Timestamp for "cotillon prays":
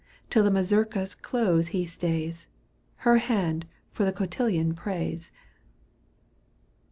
4.11-5.31